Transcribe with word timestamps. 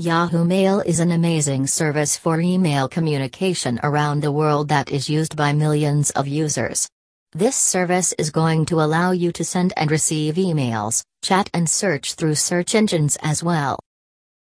Yahoo 0.00 0.44
Mail 0.44 0.78
is 0.78 1.00
an 1.00 1.10
amazing 1.10 1.66
service 1.66 2.16
for 2.16 2.40
email 2.40 2.88
communication 2.88 3.80
around 3.82 4.20
the 4.20 4.30
world 4.30 4.68
that 4.68 4.92
is 4.92 5.10
used 5.10 5.34
by 5.34 5.52
millions 5.52 6.10
of 6.10 6.28
users. 6.28 6.88
This 7.32 7.56
service 7.56 8.14
is 8.16 8.30
going 8.30 8.64
to 8.66 8.80
allow 8.80 9.10
you 9.10 9.32
to 9.32 9.44
send 9.44 9.72
and 9.76 9.90
receive 9.90 10.36
emails, 10.36 11.02
chat 11.20 11.50
and 11.52 11.68
search 11.68 12.14
through 12.14 12.36
search 12.36 12.76
engines 12.76 13.18
as 13.22 13.42
well. 13.42 13.80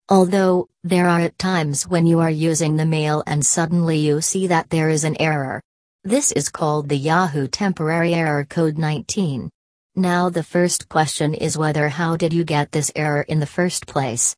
Although, 0.10 0.68
there 0.84 1.08
are 1.08 1.22
at 1.22 1.40
times 1.40 1.88
when 1.88 2.06
you 2.06 2.20
are 2.20 2.30
using 2.30 2.76
the 2.76 2.86
mail 2.86 3.24
and 3.26 3.46
suddenly 3.46 3.98
you 3.98 4.20
see 4.20 4.48
that 4.48 4.70
there 4.72 4.90
is 4.90 5.06
an 5.06 5.16
error. 5.22 5.62
This 6.04 6.34
is 6.34 6.50
called 6.50 6.90
the 6.90 6.98
Yahoo 6.98 7.48
Temporary 7.48 8.14
Error 8.14 8.44
Code 8.44 8.78
19. 8.78 9.50
Now 9.96 10.30
the 10.30 10.44
first 10.44 10.90
question 10.90 11.34
is 11.34 11.58
whether 11.58 11.88
how 11.88 12.18
did 12.18 12.34
you 12.34 12.44
get 12.44 12.74
this 12.74 12.92
error 12.94 13.22
in 13.22 13.40
the 13.40 13.46
first 13.46 13.88
place? 13.88 14.36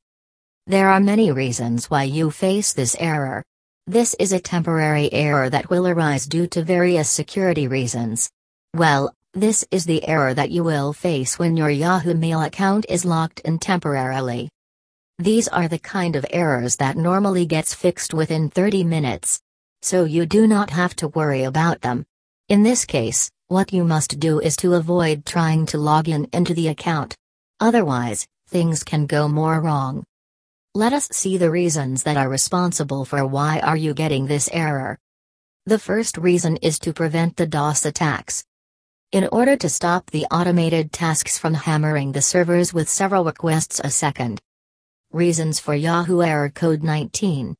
There 0.69 0.89
are 0.89 0.99
many 0.99 1.31
reasons 1.31 1.89
why 1.89 2.03
you 2.03 2.29
face 2.29 2.73
this 2.73 2.97
error. 2.99 3.41
This 3.85 4.17
is 4.19 4.33
a 4.33 4.39
temporary 4.41 5.09
error 5.13 5.49
that 5.49 5.69
will 5.69 5.87
arise 5.87 6.25
due 6.25 6.45
to 6.47 6.61
various 6.61 7.09
security 7.09 7.69
reasons. 7.69 8.29
Well, 8.75 9.13
this 9.33 9.65
is 9.71 9.85
the 9.85 10.05
error 10.05 10.33
that 10.33 10.51
you 10.51 10.65
will 10.65 10.91
face 10.91 11.39
when 11.39 11.55
your 11.55 11.69
Yahoo 11.69 12.15
Mail 12.15 12.41
account 12.41 12.85
is 12.89 13.05
locked 13.05 13.39
in 13.45 13.59
temporarily. 13.59 14.49
These 15.19 15.47
are 15.47 15.69
the 15.69 15.79
kind 15.79 16.17
of 16.17 16.25
errors 16.31 16.75
that 16.75 16.97
normally 16.97 17.45
gets 17.45 17.73
fixed 17.73 18.13
within 18.13 18.49
30 18.49 18.83
minutes. 18.83 19.39
So 19.81 20.03
you 20.03 20.25
do 20.25 20.47
not 20.47 20.71
have 20.71 20.97
to 20.97 21.07
worry 21.07 21.43
about 21.43 21.79
them. 21.79 22.05
In 22.49 22.63
this 22.63 22.83
case, 22.83 23.31
what 23.47 23.71
you 23.71 23.85
must 23.85 24.19
do 24.19 24.41
is 24.41 24.57
to 24.57 24.73
avoid 24.73 25.25
trying 25.25 25.65
to 25.67 25.77
log 25.77 26.09
in 26.09 26.27
into 26.33 26.53
the 26.53 26.67
account. 26.67 27.15
Otherwise, 27.61 28.27
things 28.49 28.83
can 28.83 29.05
go 29.05 29.29
more 29.29 29.61
wrong. 29.61 30.03
Let 30.75 30.93
us 30.93 31.07
see 31.11 31.37
the 31.37 31.49
reasons 31.49 32.03
that 32.03 32.17
are 32.17 32.29
responsible 32.29 33.03
for 33.03 33.25
why 33.25 33.59
are 33.61 33.77
you 33.77 33.93
getting 33.93 34.27
this 34.27 34.49
error. 34.53 34.99
The 35.65 35.79
first 35.79 36.17
reason 36.17 36.57
is 36.57 36.77
to 36.79 36.93
prevent 36.93 37.35
the 37.35 37.47
DOS 37.47 37.85
attacks. 37.85 38.45
In 39.11 39.27
order 39.31 39.55
to 39.55 39.69
stop 39.69 40.11
the 40.11 40.25
automated 40.25 40.91
tasks 40.91 41.37
from 41.37 41.53
hammering 41.53 42.11
the 42.11 42.21
servers 42.21 42.73
with 42.73 42.89
several 42.89 43.23
requests 43.23 43.81
a 43.83 43.89
second. 43.89 44.39
Reasons 45.11 45.59
for 45.59 45.73
Yahoo 45.73 46.21
Error 46.21 46.49
Code 46.49 46.83
19 46.83 47.55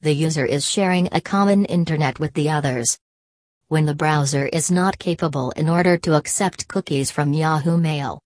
The 0.00 0.14
user 0.14 0.46
is 0.46 0.68
sharing 0.68 1.08
a 1.12 1.20
common 1.20 1.64
internet 1.64 2.18
with 2.18 2.32
the 2.34 2.48
others. 2.48 2.98
When 3.66 3.84
the 3.84 3.94
browser 3.94 4.46
is 4.46 4.70
not 4.70 4.98
capable 4.98 5.50
in 5.50 5.68
order 5.68 5.98
to 5.98 6.14
accept 6.14 6.68
cookies 6.68 7.10
from 7.10 7.32
Yahoo 7.32 7.76
Mail. 7.76 8.22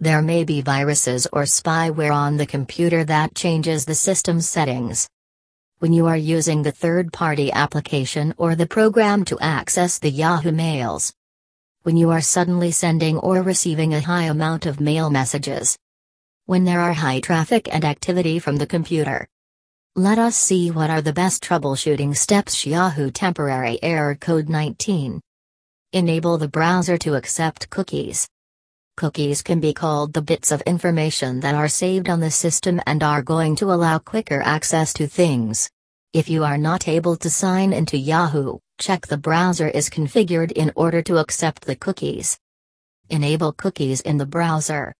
There 0.00 0.22
may 0.22 0.44
be 0.44 0.60
viruses 0.60 1.26
or 1.32 1.42
spyware 1.42 2.14
on 2.14 2.36
the 2.36 2.46
computer 2.46 3.04
that 3.04 3.34
changes 3.34 3.84
the 3.84 3.94
system 3.94 4.40
settings. 4.40 5.08
When 5.78 5.92
you 5.92 6.06
are 6.06 6.16
using 6.16 6.62
the 6.62 6.72
third 6.72 7.12
party 7.12 7.52
application 7.52 8.34
or 8.36 8.54
the 8.54 8.66
program 8.66 9.24
to 9.26 9.38
access 9.40 9.98
the 9.98 10.10
Yahoo 10.10 10.52
mails. 10.52 11.12
When 11.82 11.96
you 11.96 12.10
are 12.10 12.20
suddenly 12.20 12.70
sending 12.70 13.18
or 13.18 13.42
receiving 13.42 13.94
a 13.94 14.00
high 14.00 14.24
amount 14.24 14.66
of 14.66 14.80
mail 14.80 15.10
messages 15.10 15.78
when 16.48 16.64
there 16.64 16.80
are 16.80 16.94
high 16.94 17.20
traffic 17.20 17.68
and 17.70 17.84
activity 17.84 18.38
from 18.38 18.56
the 18.56 18.66
computer. 18.66 19.28
Let 19.94 20.18
us 20.18 20.34
see 20.34 20.70
what 20.70 20.88
are 20.88 21.02
the 21.02 21.12
best 21.12 21.44
troubleshooting 21.44 22.16
steps 22.16 22.64
Yahoo 22.64 23.10
Temporary 23.10 23.78
Error 23.82 24.14
Code 24.14 24.48
19. 24.48 25.20
Enable 25.92 26.38
the 26.38 26.48
browser 26.48 26.96
to 26.96 27.16
accept 27.16 27.68
cookies. 27.68 28.26
Cookies 28.98 29.42
can 29.42 29.60
be 29.60 29.72
called 29.72 30.12
the 30.12 30.20
bits 30.20 30.50
of 30.50 30.60
information 30.62 31.38
that 31.38 31.54
are 31.54 31.68
saved 31.68 32.10
on 32.10 32.18
the 32.18 32.32
system 32.32 32.80
and 32.84 33.00
are 33.00 33.22
going 33.22 33.54
to 33.54 33.70
allow 33.70 33.96
quicker 34.00 34.42
access 34.42 34.92
to 34.94 35.06
things. 35.06 35.70
If 36.12 36.28
you 36.28 36.42
are 36.42 36.58
not 36.58 36.88
able 36.88 37.14
to 37.18 37.30
sign 37.30 37.72
into 37.72 37.96
Yahoo, 37.96 38.58
check 38.80 39.06
the 39.06 39.16
browser 39.16 39.68
is 39.68 39.88
configured 39.88 40.50
in 40.50 40.72
order 40.74 41.00
to 41.02 41.18
accept 41.18 41.64
the 41.64 41.76
cookies. 41.76 42.40
Enable 43.08 43.52
cookies 43.52 44.00
in 44.00 44.16
the 44.16 44.26
browser. 44.26 44.92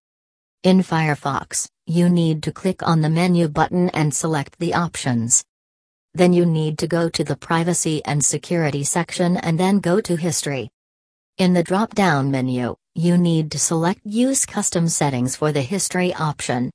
In 0.63 0.79
Firefox, 0.79 1.69
you 1.87 2.09
need 2.09 2.45
to 2.45 2.53
click 2.53 2.87
on 2.87 3.01
the 3.01 3.11
menu 3.11 3.49
button 3.49 3.89
and 3.89 4.15
select 4.15 4.61
the 4.61 4.75
options. 4.75 5.43
Then 6.15 6.33
you 6.33 6.47
need 6.47 6.79
to 6.79 6.87
go 6.87 7.09
to 7.09 7.25
the 7.25 7.35
Privacy 7.35 8.01
and 8.05 8.25
Security 8.25 8.85
section 8.85 9.37
and 9.39 9.59
then 9.59 9.81
go 9.81 10.01
to 10.01 10.15
History. 10.15 10.71
In 11.39 11.53
the 11.53 11.65
drop-down 11.65 12.31
menu, 12.31 12.77
you 12.99 13.17
need 13.17 13.53
to 13.53 13.61
select 13.61 14.01
Use 14.05 14.45
Custom 14.45 14.89
Settings 14.89 15.37
for 15.37 15.53
the 15.53 15.63
History 15.63 16.13
option. 16.15 16.69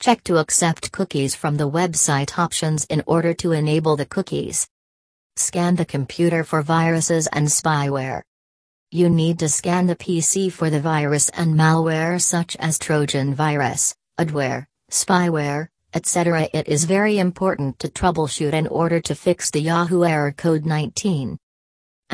Check 0.00 0.24
to 0.24 0.38
accept 0.38 0.90
cookies 0.90 1.36
from 1.36 1.56
the 1.56 1.70
website 1.70 2.36
options 2.36 2.84
in 2.86 3.04
order 3.06 3.32
to 3.34 3.52
enable 3.52 3.94
the 3.94 4.04
cookies. 4.04 4.66
Scan 5.36 5.76
the 5.76 5.84
computer 5.84 6.42
for 6.42 6.60
viruses 6.62 7.28
and 7.28 7.46
spyware. 7.46 8.22
You 8.90 9.08
need 9.08 9.38
to 9.38 9.48
scan 9.48 9.86
the 9.86 9.94
PC 9.94 10.50
for 10.50 10.70
the 10.70 10.80
virus 10.80 11.28
and 11.28 11.54
malware 11.54 12.20
such 12.20 12.56
as 12.56 12.76
Trojan 12.76 13.32
virus, 13.32 13.94
adware, 14.18 14.66
spyware, 14.90 15.68
etc. 15.94 16.48
It 16.52 16.66
is 16.66 16.82
very 16.82 17.20
important 17.20 17.78
to 17.78 17.86
troubleshoot 17.86 18.54
in 18.54 18.66
order 18.66 19.00
to 19.02 19.14
fix 19.14 19.52
the 19.52 19.60
Yahoo 19.60 20.02
error 20.02 20.32
code 20.32 20.66
19. 20.66 21.38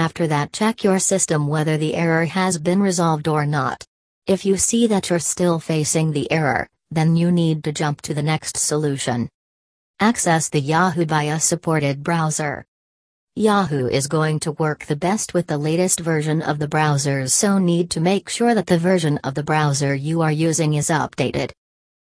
After 0.01 0.27
that 0.29 0.55
check 0.55 0.83
your 0.83 0.99
system 0.99 1.47
whether 1.47 1.77
the 1.77 1.95
error 1.95 2.25
has 2.25 2.57
been 2.57 2.81
resolved 2.81 3.29
or 3.29 3.45
not. 3.45 3.85
If 4.27 4.47
you 4.47 4.57
see 4.57 4.87
that 4.87 5.11
you're 5.11 5.19
still 5.19 5.61
facing 5.61 6.13
the 6.13 6.33
error, 6.33 6.67
then 6.91 7.17
you 7.17 7.31
need 7.31 7.63
to 7.65 7.73
jump 7.73 8.01
to 8.03 8.15
the 8.15 8.23
next 8.23 8.57
solution. 8.57 9.29
Access 10.01 10.49
the 10.49 10.59
Yahoo 10.59 11.05
via 11.05 11.39
supported 11.39 12.03
browser. 12.03 12.65
Yahoo 13.37 13.89
is 13.89 14.07
going 14.07 14.41
to 14.41 14.53
work 14.53 14.87
the 14.87 14.97
best 14.97 15.35
with 15.35 15.49
the 15.49 15.59
latest 15.59 16.01
version 16.01 16.41
of 16.41 16.59
the 16.59 16.69
browsers 16.69 17.33
so 17.33 17.59
need 17.59 17.91
to 17.91 18.01
make 18.01 18.31
sure 18.31 18.55
that 18.55 18.69
the 18.69 18.79
version 18.79 19.19
of 19.19 19.35
the 19.35 19.43
browser 19.43 19.95
you 19.95 20.23
are 20.23 20.33
using 20.33 20.73
is 20.73 20.89
updated. 20.89 21.51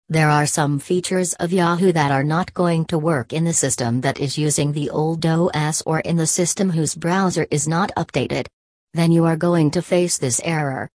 There 0.08 0.30
are 0.30 0.46
some 0.46 0.78
features 0.78 1.32
of 1.34 1.52
Yahoo 1.52 1.90
that 1.90 2.12
are 2.12 2.22
not 2.22 2.54
going 2.54 2.84
to 2.86 2.98
work 2.98 3.32
in 3.32 3.42
the 3.42 3.52
system 3.52 4.02
that 4.02 4.20
is 4.20 4.38
using 4.38 4.70
the 4.70 4.88
old 4.88 5.26
OS 5.26 5.82
or 5.82 5.98
in 5.98 6.14
the 6.14 6.28
system 6.28 6.70
whose 6.70 6.94
browser 6.94 7.48
is 7.50 7.66
not 7.66 7.90
updated. 7.96 8.46
Then 8.94 9.10
you 9.10 9.24
are 9.24 9.36
going 9.36 9.72
to 9.72 9.82
face 9.82 10.16
this 10.16 10.40
error. 10.44 10.88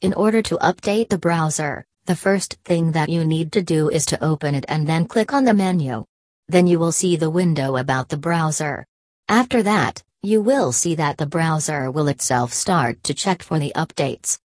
In 0.00 0.14
order 0.14 0.42
to 0.42 0.58
update 0.58 1.08
the 1.08 1.18
browser, 1.18 1.84
the 2.04 2.14
first 2.14 2.56
thing 2.64 2.92
that 2.92 3.08
you 3.08 3.24
need 3.24 3.50
to 3.50 3.62
do 3.62 3.90
is 3.90 4.06
to 4.06 4.24
open 4.24 4.54
it 4.54 4.64
and 4.68 4.86
then 4.86 5.08
click 5.08 5.32
on 5.32 5.44
the 5.44 5.52
menu. 5.52 6.04
Then 6.46 6.68
you 6.68 6.78
will 6.78 6.92
see 6.92 7.16
the 7.16 7.30
window 7.30 7.76
about 7.78 8.10
the 8.10 8.16
browser. 8.16 8.86
After 9.28 9.60
that, 9.64 10.04
you 10.22 10.40
will 10.40 10.70
see 10.70 10.94
that 10.94 11.18
the 11.18 11.26
browser 11.26 11.90
will 11.90 12.06
itself 12.06 12.52
start 12.52 13.02
to 13.02 13.12
check 13.12 13.42
for 13.42 13.58
the 13.58 13.72
updates. 13.74 14.38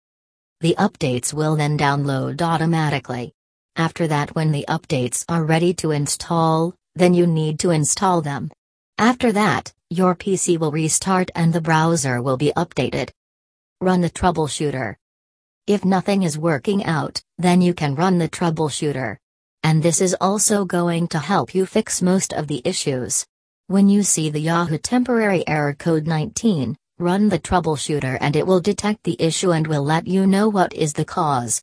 The 0.62 0.74
updates 0.78 1.34
will 1.34 1.54
then 1.56 1.76
download 1.76 2.40
automatically. 2.40 3.34
After 3.80 4.06
that 4.08 4.34
when 4.34 4.52
the 4.52 4.66
updates 4.68 5.24
are 5.26 5.42
ready 5.42 5.72
to 5.80 5.90
install, 5.92 6.74
then 6.96 7.14
you 7.14 7.26
need 7.26 7.58
to 7.60 7.70
install 7.70 8.20
them. 8.20 8.50
After 8.98 9.32
that, 9.32 9.72
your 9.88 10.14
PC 10.14 10.58
will 10.58 10.70
restart 10.70 11.30
and 11.34 11.50
the 11.50 11.62
browser 11.62 12.20
will 12.20 12.36
be 12.36 12.52
updated. 12.58 13.08
Run 13.80 14.02
the 14.02 14.10
troubleshooter. 14.10 14.96
If 15.66 15.82
nothing 15.82 16.24
is 16.24 16.36
working 16.36 16.84
out, 16.84 17.22
then 17.38 17.62
you 17.62 17.72
can 17.72 17.94
run 17.94 18.18
the 18.18 18.28
troubleshooter. 18.28 19.16
And 19.62 19.82
this 19.82 20.02
is 20.02 20.14
also 20.20 20.66
going 20.66 21.08
to 21.08 21.18
help 21.18 21.54
you 21.54 21.64
fix 21.64 22.02
most 22.02 22.34
of 22.34 22.48
the 22.48 22.60
issues. 22.66 23.24
When 23.68 23.88
you 23.88 24.02
see 24.02 24.28
the 24.28 24.40
Yahoo 24.40 24.76
temporary 24.76 25.42
error 25.48 25.72
code 25.72 26.06
19, 26.06 26.76
run 26.98 27.30
the 27.30 27.38
troubleshooter 27.38 28.18
and 28.20 28.36
it 28.36 28.46
will 28.46 28.60
detect 28.60 29.04
the 29.04 29.16
issue 29.18 29.52
and 29.52 29.66
will 29.66 29.84
let 29.84 30.06
you 30.06 30.26
know 30.26 30.50
what 30.50 30.74
is 30.74 30.92
the 30.92 31.06
cause. 31.06 31.62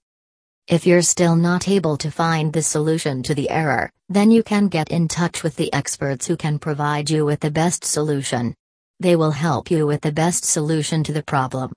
If 0.67 0.85
you're 0.85 1.01
still 1.01 1.37
not 1.37 1.69
able 1.69 1.95
to 1.95 2.11
find 2.11 2.51
the 2.51 2.61
solution 2.61 3.23
to 3.23 3.33
the 3.33 3.49
error, 3.49 3.89
then 4.09 4.31
you 4.31 4.43
can 4.43 4.67
get 4.67 4.89
in 4.89 5.07
touch 5.07 5.41
with 5.41 5.55
the 5.55 5.71
experts 5.71 6.27
who 6.27 6.35
can 6.35 6.59
provide 6.59 7.09
you 7.09 7.23
with 7.23 7.39
the 7.39 7.49
best 7.49 7.85
solution. 7.85 8.53
They 8.99 9.15
will 9.15 9.31
help 9.31 9.71
you 9.71 9.87
with 9.87 10.01
the 10.01 10.11
best 10.11 10.43
solution 10.43 11.05
to 11.05 11.13
the 11.13 11.23
problem. 11.23 11.71